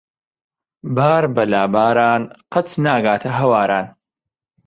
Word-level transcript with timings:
بار 0.95 1.23
بە 1.35 1.43
لاباران 1.51 2.21
قەت 2.51 2.69
ناگاتە 2.83 3.29
ھەواران. 3.39 3.85